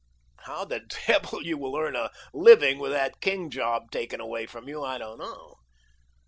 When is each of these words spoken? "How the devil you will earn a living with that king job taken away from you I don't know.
"How 0.45 0.65
the 0.65 0.79
devil 1.07 1.45
you 1.45 1.59
will 1.59 1.77
earn 1.77 1.95
a 1.95 2.09
living 2.33 2.79
with 2.79 2.91
that 2.91 3.21
king 3.21 3.51
job 3.51 3.91
taken 3.91 4.19
away 4.19 4.47
from 4.47 4.67
you 4.67 4.83
I 4.83 4.97
don't 4.97 5.19
know. 5.19 5.57